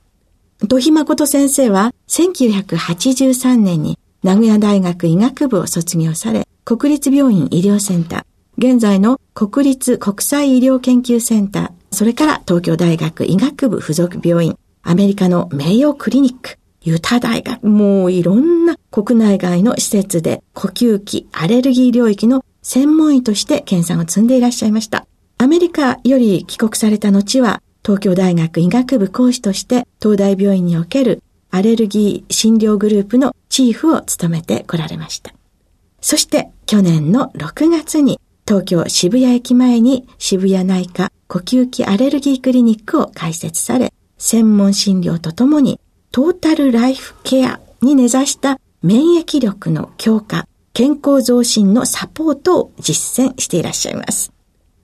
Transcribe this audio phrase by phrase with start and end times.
[0.60, 8.26] 土肥誠先生は1983年に名古屋大学医学部を卒業され、国立病院医療センター、
[8.58, 25.06] 現在の国立国際医療研究センター、それから東京大学医学部附属病院、アメリカの名誉クリニック、ユタ大学、もういろんな国内外の施設で呼吸器、アレルギー領域の専門医として研鑽を積んでいらっしゃいました。
[25.38, 35.32] アメリカより帰国された後は、東京大学医学部講師として東大病院におけるアレルギー診療グループのチーフを務めてこられました。
[36.02, 45.80] そして去年の6月に東京渋谷駅前に渋谷内科呼吸器アレルギークリニックを開設され、専門診療とともに
[46.12, 54.34] トータルライフケアに根ざした免疫力の強化、健康増進のサポートを実践していらっしゃいます。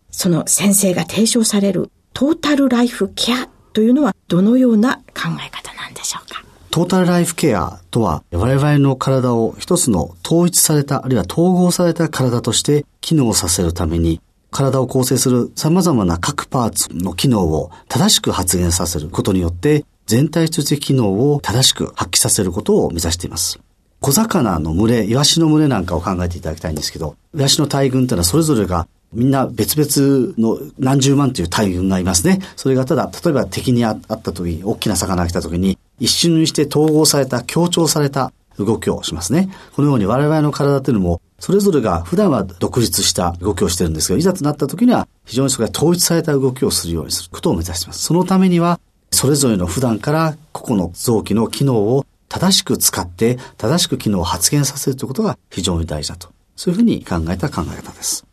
[0.09, 6.45] その先生が提唱されるトータルライフケアというのはどのような考え方なんでしょうか？
[6.69, 23.59] トータルライフケアとは我々の体を一つの統一されたあるいは統合された体として機能させるために体を構成する様々な各パーツの機能を正しく発現させることによって全体として機能を正しく発揮させることを目指しています。
[24.03, 32.39] 小魚の群れ、イワシの群れなんかを考えていただきたいんですけど、イワシの大群というのはそれぞれがみんな別々の何十万という大群がいますね。
[32.55, 39.49] それがただ、例えば敵にあった時、大きな魚が来た時に、一瞬にして統合された、強調された動きをしますね。
[39.75, 48.03] このように我々の体というのも、それぞれが普段は独立した動きをしてるんですけど、いざとなった時には非常にそれが統一された動きをするようにすることを目指しています。
[48.03, 48.79] そのためには、
[49.11, 56.29] それぞれの普段から個々の臓器の機能を正しく使って正しく機能を発現させるということが非常に大事だと。
[56.55, 58.25] そういうふうに考えた考え方です。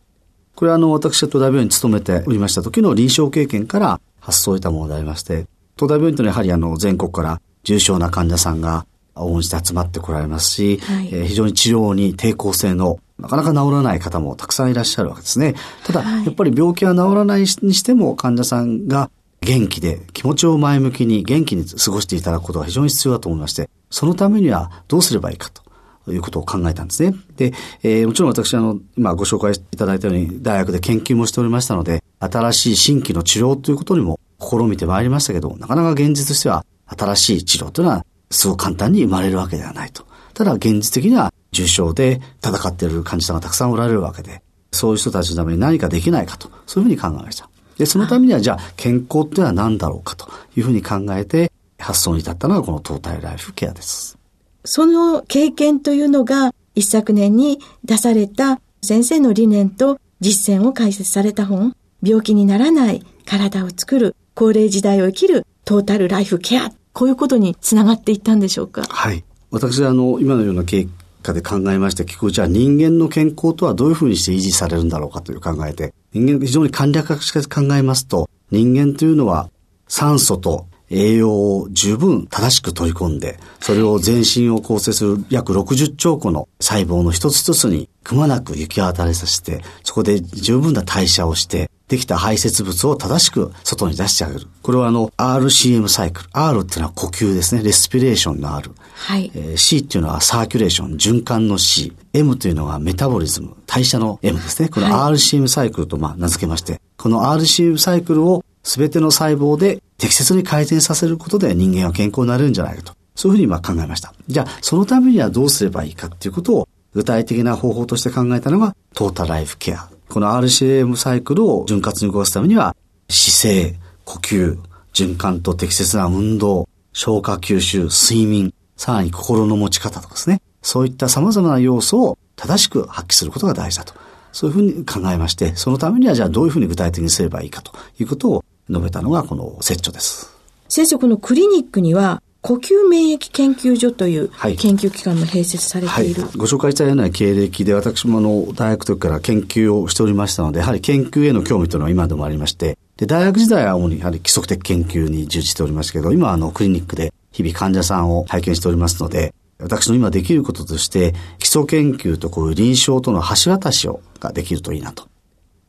[0.55, 8.87] これはあの、私は東大病院に勤めておりました時の臨床経験から発想を得たものでありまして、東大病院というのはやはりあの、全国から重症な患者さんが
[9.17, 15.55] 応じて集まってこられますし、はい、えー、非常に治療に抵抗性のなかなか治らない方もたくさんいらっしゃるわけですね。
[15.85, 19.11] ただ、はい、やっぱり病気は治らないにしても患者さんが
[19.41, 25.69] 元気で気持ちを前向きに元気に過ごしていただくことが非常に必要だと思いまして、そのためにはどうすればいいかと。
[26.13, 27.15] いうことを考えたんですね。
[27.37, 40.07] で、えー、もちろん私、あの、今ご紹介いただいたように、大学で研究もしておりましたので、新しい新規の治療ということにも試みてまいりましたけど、なかなか現実としては、新しい治療というのは、すごく簡単に生まれるわけではないと。
[40.35, 47.49] ただ、現実的には、重症で戦っている患者さんがたくさんおられるわけで、そういう人たちのために何かできないかと、そういうふうに考えました。
[47.79, 54.19] で、そのためにはじゃあ健康っていうのは何だろうかというふうに考えて発想に至ったのがこのトータルライフケアです。
[54.65, 68.83] その経験というのが一昨年に出された先生の理念と実践を解説された本、病気にならない体を作る高齢時代を生きるトータルライフケア、こういうことにつながっていったんでしょうか？
[68.83, 69.25] はい。
[69.51, 70.87] 私はあの、今のような経
[71.23, 79.51] 過で考えまして、結局じゃあ人間の健康とはどういうふうにして維持されるんだろうかという考えて、人間非常に簡略化して考えますと、人間というのは
[79.89, 94.47] 酸素と栄養を十分正しく取り込んで、それを全身を構成する約60兆個の細胞の一つ一つにくまなく行き渡りさせて、そこで十分な代謝をして、できた排泄物を正しく外に出してあげる。
[94.63, 96.29] これはあの RCM サイクル。
[96.33, 97.63] R っていうのは呼吸ですね。
[97.63, 98.71] レスピレーションの R。
[98.95, 99.33] はい。
[99.35, 101.95] えー、C っていうのはサーキュレーション、循環の C。
[102.13, 104.69] M というのはメタボリズム、代謝の M ですね。
[104.69, 112.93] この RCM サイクルとまあ名付けまして、この RCM サイクルを全ての細胞で適切に改善させることで人間は健康になれるんじゃないかと。
[113.15, 114.15] そういうふうに今考えました。
[114.29, 119.89] じゃあ、そのためにはどうすればいいかっていうことを具体的な方法として考えたのがトータライフケア。
[120.09, 122.75] この RCM サイクルを潤滑に動かすためには
[123.09, 124.59] 姿勢、呼吸、
[124.95, 130.41] 循環と適切な運動、消化吸収、睡眠、さらに心の持ち方とかですね。
[130.63, 133.95] そういった様々な要素を正しく発揮することが大事だと。
[134.33, 140.35] そういうふうに考えまして、そのためにはじゃあどういうふうに具体的にすればいいかということを述べたのがこの折著です。
[140.69, 146.31] 先生、このクリニックには呼吸免疫研究所という研究機関も併設されている、はい。
[146.31, 165.09] はい、ご紹介したような経歴で私もあの大学時から研究をしておりましたのでやはり研究への興味というのは今でもありましてで大学時代は主にやはり基礎的研究に従事しておりましたけど今はあのクリニックで日々患者さんを拝見しておりますので私の今できることとして基礎研究とこういう臨床との橋渡しをができるといいなと。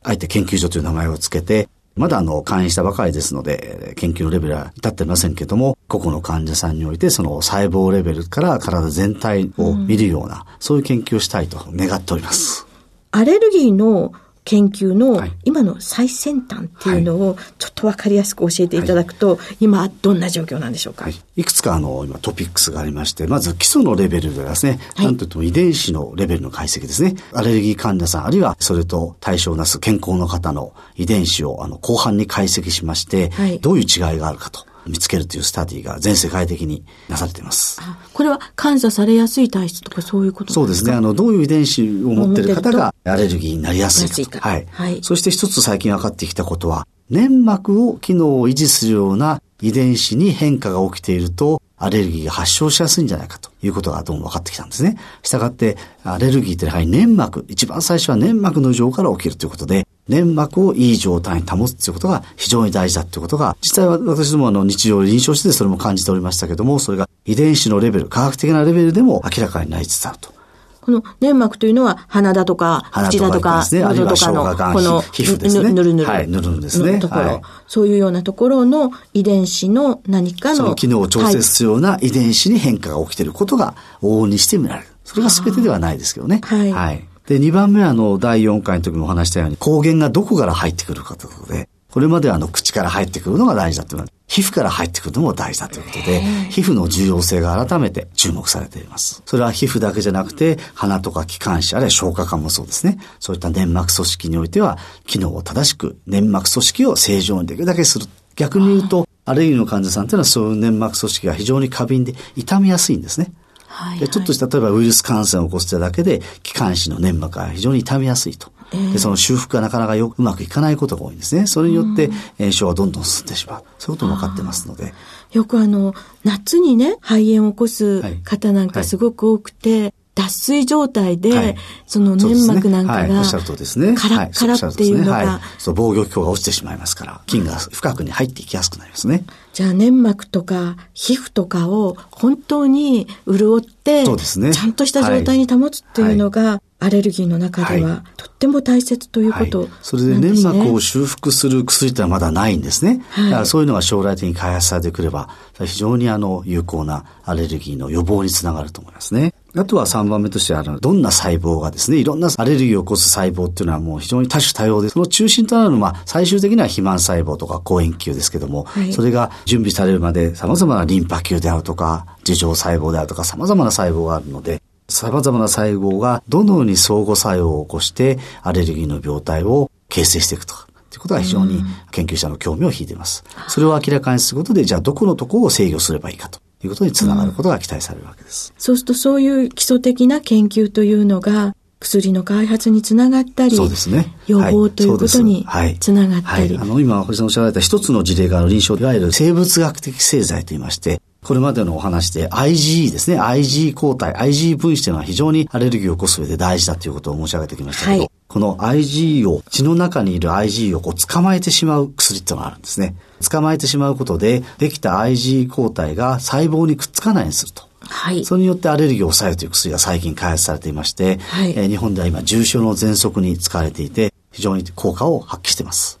[0.02, 12.66] あえて研究所という名前をつけてまだあの、会員したばかりですので、研究のレベルは至ってませんけども、個々の患者さんにおいて、その細胞レベルから体全体を見るような、うん、そういう研究をしたいと願っております。
[13.12, 14.12] アレルギーの
[14.50, 27.14] 研究の今の最先端っていうのをちょっとわかりやすく教えていただくと、今どんな状況なんでしょうか、はい、いくつかあの今トピックスがありまして、まず基礎のレベルでですね、はい、なんといっても遺伝子のレベルの解析ですね。
[27.32, 34.66] アレルギー患者さん、あるいはそれと対象なす健康の方の遺伝子をあの後半に解析しまして、はい、どういう違いがあるかと。
[34.86, 37.80] 見つけるというスタディが全世界的になされています。
[38.12, 40.92] これは監査されやすい体質とかそういうことそうですね。
[40.92, 44.66] あの、どういう遺伝子を持っている方がアレルギーになりやすいかはい。
[44.70, 45.00] はい。
[45.02, 54.96] そして一つ最近分かってきたことは、粘膜を機能を維持するような遺伝子に変化が起きていると、アレルギーが発症しやすいんじゃないかということがどうも分かってきたんですね。
[55.22, 70.32] したがって、アレルギーってやはり粘膜、一番最初は粘膜の異常から起きるということで、粘膜をいい状態に保つということが非常に大事だということが、実際は私どもあの日常臨床してそれも感じておりましたけども、それが遺伝子のレベル、科学的なレベルでも明らかになりつつあると。
[70.80, 75.72] この粘膜というのは鼻だとか、口だとか、喉とかの、この、皮膚ですね。
[75.72, 76.08] ぬるぬる。
[76.08, 76.98] はい、ぬるぬるですね。
[76.98, 80.56] ところ、はい、そういうようなところの遺伝子の何かの。
[80.56, 84.88] その機能を調節するような遺伝子に変化が起きていることが往々にして見られる。
[85.04, 86.40] それが全てではないですけどね。
[86.42, 86.72] はい。
[86.72, 87.09] はい。
[87.30, 99.22] で、2番目はあの、第4回の時もお話したように、抗原がどこから入ってくるかということで、これまではあの口から入ってくるのが大事だというのは、皮膚から入ってくるのも大事だということで、皮膚の重要性が改めて注目されています。
[99.26, 102.98] それは皮膚だけじゃなくて、鼻とか気管支、あるいは消化管もそうですね。
[103.20, 104.76] そういった粘膜組織においては、
[105.06, 108.06] 機能を正しく粘膜組織を正常にできるだけする。
[108.34, 113.32] 逆に言うと、アレルギーの患者さんというのはそういう粘膜組織が非常に過敏で痛みやすいんですね。
[113.80, 118.52] はいはい、ちょっとした例えばウイルス感染を起こしただけで気管支の粘膜が非常に痛みやすいと。
[118.92, 121.46] で、その修復がなかなかようまくいかないことが多いんですね。
[121.46, 123.64] それによって炎症がどんどん進んでしまう。
[123.78, 124.94] そういうことも分かってますので。
[125.32, 125.94] よくあの、
[126.24, 131.56] 夏にね、肺炎を起こす方なんかすごく多くて、はいはい脱水状態で、はい、
[131.86, 133.94] その粘膜なんかが、ねはい、おっしゃるとですね。
[133.94, 139.24] カラッカラっていうのが、はい、そう防御機構が落ちてしまいますから、菌が深くに入っていきやすくなりますね。
[139.52, 144.52] じゃあ粘膜とか皮膚とかを本当に潤って、そうですね。
[144.52, 153.04] ちゃんとした状態に保つっていうのが、アレルギーの中では、とっても大切ということ、ねはい、それで粘膜を修復する薬ってのはまだないんですね。
[153.10, 159.34] はい、だからそういうのが将来的に開発されてくれば、非常にあの有効なアレルギーの予防につながると思いますね。
[159.56, 180.54] あとは3番目としてあの、どんな細胞がですね、いろんなアレルギーを起こす細胞っていうのはもう非常に多種多様で、その中心となるのは、最終的には肥満細胞とか抗塩球ですけども、はい、それが準備されるまで様々なリンパ球であるとか、樹状細胞であるとか様々な細胞があるので、様々な細胞がどのように相互作用を起こしてアレルギーの病態を形成していくと。
[180.90, 183.24] ということが非常に研究者の興味を引いています。
[183.48, 188.52] それを明らかにすることで、じゃあどこのところを制御すればいいかということにつながることが期待されるわけです。
[188.58, 194.14] そうするとそういう基礎的な研究というのが、薬の開発につながったり、そうですね。
[194.26, 195.46] 予防ということに
[195.80, 196.42] つながったり。
[196.42, 203.20] はいはい、あの、今、堀さんおっしゃられた一つの事例が臨床、いわゆる生物学的製剤と言いまして、これまでのお話で IgE ですね。
[203.20, 212.94] IG 抗体、IG 分子というのは非常にアレルギーを起こす上で大事だということを申し上げてきましたけど、はい、この IG を、血の中にいる IG をこう捕まえてしまう薬っていうのがあるんですね。
[213.28, 217.68] 捕まえてしまうことで、できた IG 抗体が細胞にくっつかないようにすると。
[217.80, 218.24] はい。
[218.24, 225.99] それによってアレルギーを抑えるという薬が最近開発されていまして、はい、えー、日本では今重症の喘息に使われていて、非常に効果を発揮しています。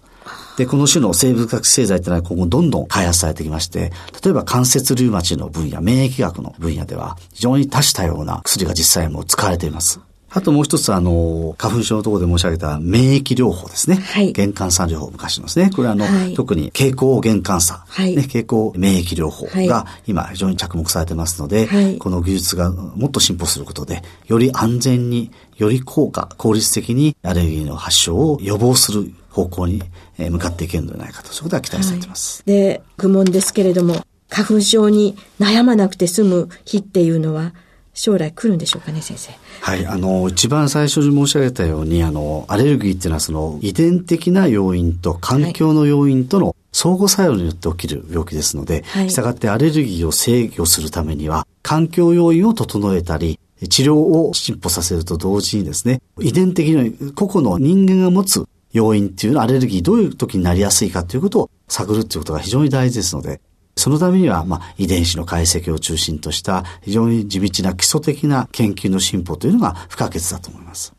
[0.60, 10.00] で、この種の生物学製剤ってのは今後どんどん開発されてきまして、例えば関節リウマチの分野、免疫学の分野では非常に多種多様な薬が実際も使われています。
[10.28, 13.96] あともう一つ、あの、花粉症のところで申し上げた免疫療法ですね。
[13.96, 14.32] はい。
[14.34, 15.70] 玄関差療法、昔のですね。
[15.70, 18.14] これはあの、はい、特に経口玄関差、はい。
[18.14, 29.82] ね、経口免疫療法が今非常に着目されてますので、はい、この技術がもっと進歩することで、より安全に、より効果、効率的にアレルギーの発症を予防する方向に
[30.28, 32.42] 向かっていけるのではないかと、そういうことは期待されています。
[32.46, 37.54] はい、で、愚問ですけれども、花粉症に悩まなくて済む日っていうのは、
[37.92, 39.32] 将来来るんでしょうかね、先生。
[39.60, 63.40] はい、あの、一番最初に申し上げたように、あの、アレルギーっていうのはその遺伝的な要因と環境の要因との相互作用によって起きる病気ですので、はい、従ってアレルギーを制御するためには、環境要因を整えたり、治療を進歩させると同時にですね、遺伝的に個々の人間が持つ要因っていうのはアレルギーどういう時になりやすいかということを探るっていうことが非常に大事ですので、
[63.76, 70.92] そのためには、まあ、遺伝子の解析を中心とした非常に地道な基礎的な研究の進歩というのが不可欠だと思います。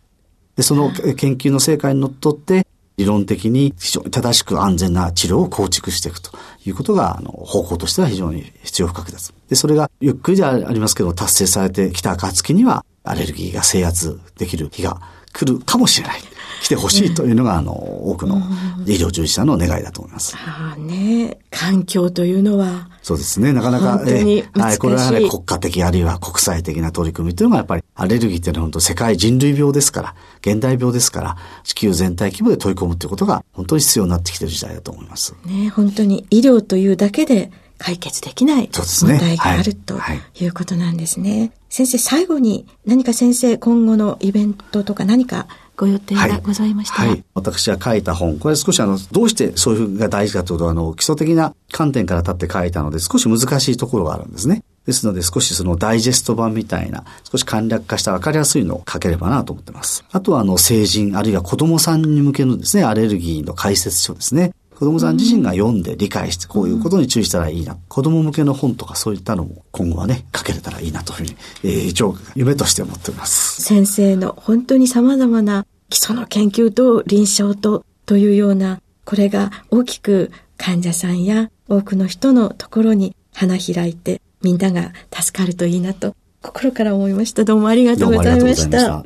[0.56, 2.66] で、その研究の成果にのっとって、
[2.98, 6.32] 理論的に非常に正しく安全な治療を構築していくと
[6.66, 9.34] いうことが、あの、方向としては非常に必要不可欠です。
[9.50, 15.02] で、それがゆっくりでありますけど、達成されてきた暁には、アレルギーが制圧できる日が
[15.32, 16.22] 来るかもしれない。
[16.62, 18.38] 来てほしいというのが、あの、多くの
[18.86, 20.36] 医療従事者の願いだと思います。
[20.38, 22.88] ああね、環境というのは。
[23.02, 35.34] そうですね、なかなか、本当にはい、これはね、国家的あるいは国際的な取り組みというのがやっぱり、アレルギーっていうのは本当世界人類病ですから、現代病ですから、地球全体規模で取り込むということが本当に必要になってきている時代だと思います。
[35.46, 40.00] ね、本当に医療というだけで解決できない問題がある、と
[40.40, 41.52] いうことなんですね。
[41.70, 47.02] 先生、最後に何か先生、今後のイベントとか何かご予定がございました？
[47.02, 54.64] はい、はい、私は書いた本、これ少しあの、どうしてそういうが大事かということは、あの、基礎的な観点から立って書いたので、少し難しいところがあるんですね。
[54.86, 60.04] ですので少しそのダイジェスト版みたいな、少し簡略化した分かりやすいのを書ければなと思ってます。
[60.12, 64.54] あとはあの成人、あるいは子供さんに向けのですね、アレルギーの解説書ですね。
[64.82, 67.78] 子供さん自身が読んで理解してこういうことに注意したらいいな。
[67.88, 73.62] 子供向けの本とかそういったのも今後はね、書けれたらいいなというふうに、えー、一応夢として思っております。
[73.62, 87.46] 先生の本当に様々な基礎の研究と臨床とというような、これが大きく患者さんや多くの人のところに花開いてみんなが助かるといいなと心から思いました。
[87.46, 88.80] どうもありがとうございました。
[88.80, 89.06] した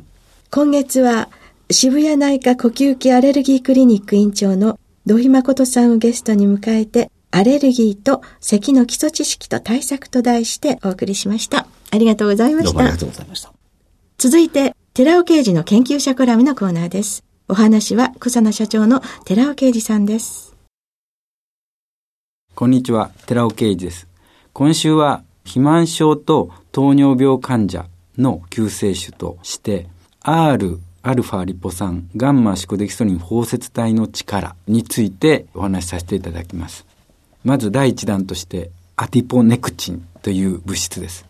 [0.50, 1.28] 今月は
[1.70, 11.68] 渋谷内科呼吸器アレルギークリニック院長の土井誠さんをゲストに迎えて、アレルギーと咳の基礎知識と対策と題してお送りしました。
[11.92, 12.72] ありがとうございました。
[12.72, 13.52] どうもありがとうございました。
[14.18, 17.22] 続いて、寺尾刑事の研究者コラムのコーナーです。
[17.46, 20.56] お話は草野社長の寺尾刑事さんです。
[22.56, 24.08] こんにちは、寺尾刑事です。
[24.52, 27.86] 今週は肥満症と糖尿病患者
[28.18, 29.86] の救世主として
[30.22, 36.84] R アルファリポ酸、ガンマシコデキソリン包摂体の力についてお話しさせていただきます。
[37.44, 41.24] まず第一弾として、アティポネクチンという物質です。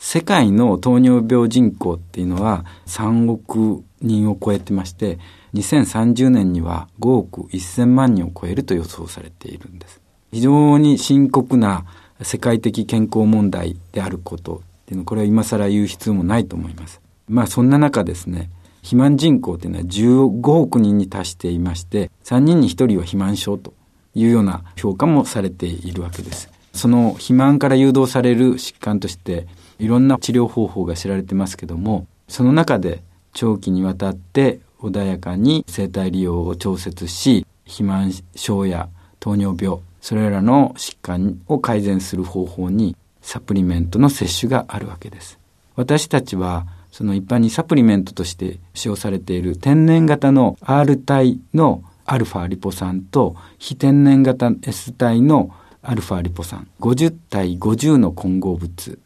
[0.00, 5.20] 世界の糖尿病人口っていうのは3億人を超えてまして、
[5.54, 10.00] 2030年には5億1000万人を超えると予想されているんです。
[10.32, 11.84] 非常に深刻な
[12.22, 17.00] 世界的健康問題であることっていうのはこれは今更言う必要もないと思います。
[17.28, 18.50] まあそんな中ですね、
[18.82, 23.72] 肥満人口というのは15億人に達していまして、3人に1人は肥満症と
[24.14, 26.50] いうような評価もされているわけです。
[26.72, 29.46] その肥満から誘導される疾患として、
[29.78, 38.88] いろんな治療方法が知られてますけども、その中で長期にわたって穏やかに生体利用を調節し、肥満症や
[39.20, 45.38] 糖尿病、それらの疾患を改善する方法にサプリメントの摂取があるわけです。
[45.76, 55.50] 私たちはその一般にサプリメントとして使用されている天然型の R 体のアルファリポ酸と非天然型 S 体の
[55.82, 58.98] アルファリポ酸50対50の混合物。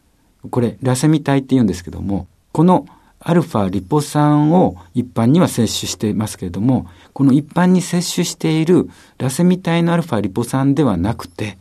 [0.50, 2.86] これラセミ体って言うんですけどもこの
[3.18, 8.88] アルファリポ酸を一般には摂取していますけれどもこの一般に摂取している
[9.18, 11.58] ラセミ体のアルファリポ酸ではなくて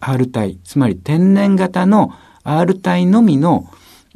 [0.00, 2.12] R 体、つまり天然型の
[2.42, 3.68] R 体のみの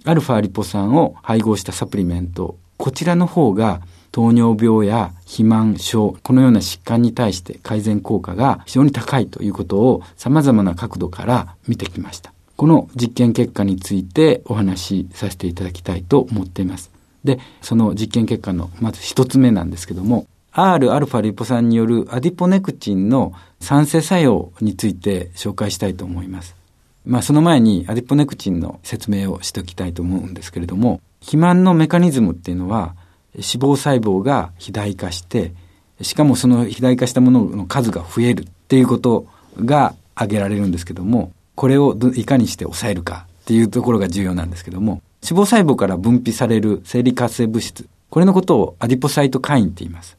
[0.07, 3.81] アルファリポ酸を配合したサプリメント、こちらの方が
[4.13, 12.35] 糖尿病や肥満症、このような疾患に対して改善効果が非常に高いということを様々な角度から見てきました。
[12.57, 16.91] この実験結果についてお話しさせていただきたいと思っています。
[17.25, 26.55] で、その実験結果のまず一つ目なんですけども、Rα リポ酸によるアディポネクチンの酸性作用について紹介したいと思います。
[27.05, 32.95] まあその前にアディポネクチンの説明をしておきたいと思うんですけれども、肥満のメカニズムっていうのは
[33.35, 35.53] 脂肪細胞が肥大化して、
[36.01, 39.27] しかもその肥大化したものの数が増えるっていうこと
[39.63, 50.17] が挙げられるんですけども、これをいかにして抑えるかっていうところが重要なんですけども、脂肪細胞から分泌される生理活性物質、これのことをアディポサイトカインって言います。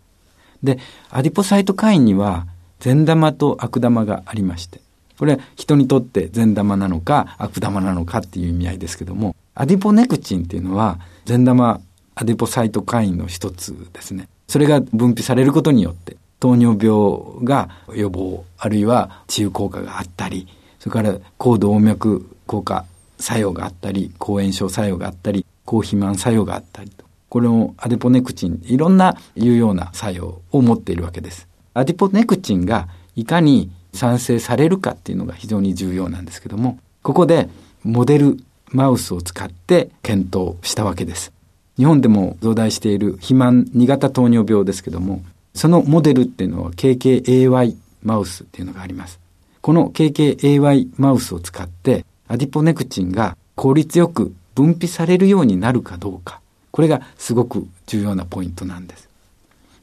[0.64, 2.48] で、アディポサイトカインには
[2.80, 4.82] 善玉と悪玉がありまして、
[5.18, 11.82] これは人にとって善玉なのか悪玉なのかっていう意味合いですけども、アディポネクチンっていうのは善玉
[12.16, 14.28] アディポサイトカインの一つですね。
[14.48, 20.48] それが分泌されることによって糖尿病が予防、あるいは治癒効果があったり、
[20.80, 22.86] それから高動脈効果
[23.18, 27.06] 作用があったり、抗炎症作用があったり、高肥満作用があったりと。
[27.30, 31.48] これもアデポネクチン、いろんな有用な作用を持っているわけです。
[31.74, 37.50] アディポネクチンがいかに産生されるかっていうのが非常に重要なんですけども、ここで
[37.84, 38.38] モデル
[38.72, 41.32] マウスを使って検討したわけです。
[41.78, 45.24] 日本でも増大している肥満2型糖尿病ですけども、
[45.54, 49.20] そのモデルっていうのは KKAY マウスっていうのがあります。
[49.62, 56.40] この KKAY マウスを使ってアディポネクチンが効率よく分泌されるようになるかどうか。
[56.72, 59.10] これがすごく重要なポイントなんです。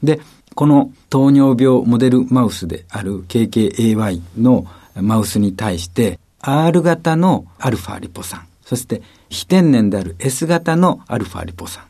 [0.03, 0.19] で、
[0.55, 11.83] この糖尿病モデルマウスである KKAY のマウスに対して R 型のアルファリポ酸、そして非天然である S 型のアルファリポ酸、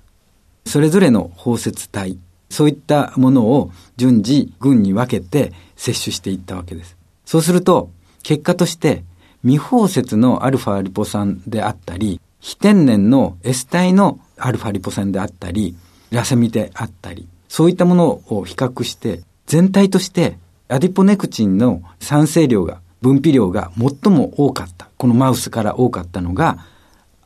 [0.65, 2.17] それぞれの包摂体、
[2.49, 6.95] そういったものを順次群に分けて摂取していったわけです。
[7.25, 7.89] そうすると、
[8.21, 9.03] 結果として
[9.41, 15.75] 未包摂のアルファリポ酸であったり、非天然の S 体のアルファリポ酸であったり、
[16.11, 24.89] ラセミであったり、そういったものを比較して、全体としてアディポネクチンの酸性量が、分泌量が最も多かった。
[24.97, 26.65] このマウスから多かったのが、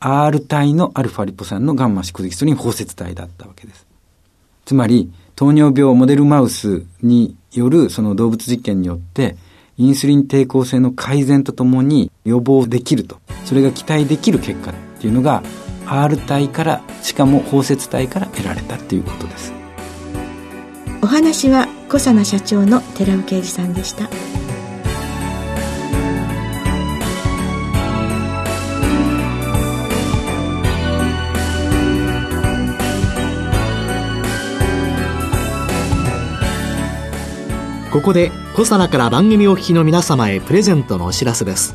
[0.00, 3.86] R 体のアルファリポ酸のガンマ宿敵ストリン包摂体だったわけです。
[4.66, 9.38] つまり、糖尿病モデルマウスによるその動物実験によって、
[9.78, 13.18] インスリン抵抗性の改善とともに予防できると。
[13.46, 15.42] それが期待できる結果っていうのが
[15.86, 19.57] R 体からしかも包摂体から得られたっていうことです
[21.00, 24.08] お話は小佐奈社長の寺尾啓二さんでした。
[37.92, 41.74] ここで小佐奈から番組お聞きの皆様へプレゼントのお知らせです。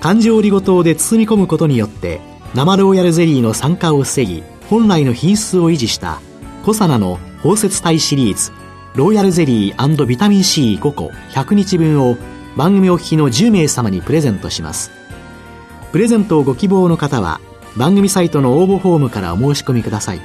[0.00, 2.20] 漢字折りごとで包み込むことによって
[2.54, 6.20] 生ローヤルゼリーの酸化を防ぎ本来の品質を維持した
[6.64, 8.52] コサナの包摂体シリーズ
[8.94, 12.16] ローヤルゼリービタミン C5 個100日分を
[12.56, 14.90] 番組お聞きの10名様にプレゼントします。
[15.92, 17.42] プレゼントをご希望の方は
[17.76, 20.22] 番組サイトの応募フォームからお申し込みください。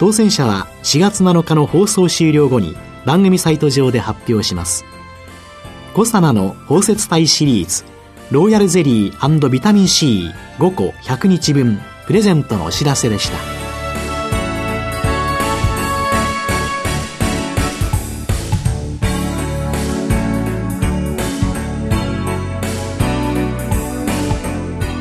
[0.00, 2.76] 当選者は4月7日の放送終了後に
[3.06, 4.84] 番組サイト上で発表します。
[5.94, 7.84] コサナの包摂体シリーズ
[8.32, 13.61] ローヤルゼリービタミン C5 個100日分プレゼントのお知らせでした。